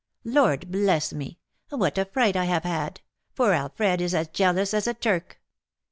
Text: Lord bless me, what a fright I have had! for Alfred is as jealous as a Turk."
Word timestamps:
Lord 0.25 0.71
bless 0.71 1.13
me, 1.13 1.37
what 1.69 1.95
a 1.99 2.05
fright 2.05 2.35
I 2.35 2.45
have 2.45 2.63
had! 2.63 3.01
for 3.35 3.53
Alfred 3.53 4.01
is 4.01 4.15
as 4.15 4.29
jealous 4.29 4.73
as 4.73 4.87
a 4.87 4.95
Turk." 4.95 5.39